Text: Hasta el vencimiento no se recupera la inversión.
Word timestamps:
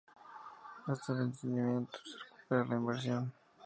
Hasta 0.87 1.11
el 1.13 1.19
vencimiento 1.19 1.99
no 1.99 2.11
se 2.11 2.17
recupera 2.25 2.65
la 2.65 2.75
inversión. 2.75 3.31